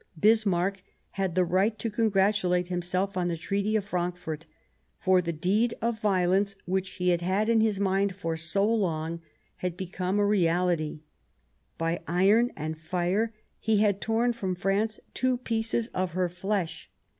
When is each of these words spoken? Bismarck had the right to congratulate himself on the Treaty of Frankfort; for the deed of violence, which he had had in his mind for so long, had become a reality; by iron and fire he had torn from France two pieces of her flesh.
Bismarck 0.19 0.81
had 1.11 1.35
the 1.35 1.45
right 1.45 1.77
to 1.77 1.91
congratulate 1.91 2.69
himself 2.69 3.15
on 3.15 3.27
the 3.27 3.37
Treaty 3.37 3.75
of 3.75 3.85
Frankfort; 3.85 4.47
for 4.99 5.21
the 5.21 5.31
deed 5.31 5.75
of 5.79 5.99
violence, 6.01 6.55
which 6.65 6.93
he 6.93 7.09
had 7.09 7.21
had 7.21 7.49
in 7.49 7.61
his 7.61 7.79
mind 7.79 8.15
for 8.15 8.35
so 8.35 8.65
long, 8.65 9.21
had 9.57 9.77
become 9.77 10.17
a 10.17 10.25
reality; 10.25 11.03
by 11.77 12.01
iron 12.07 12.51
and 12.57 12.79
fire 12.79 13.31
he 13.59 13.77
had 13.77 14.01
torn 14.01 14.33
from 14.33 14.55
France 14.55 14.99
two 15.13 15.37
pieces 15.37 15.87
of 15.89 16.13
her 16.13 16.29
flesh. 16.29 16.89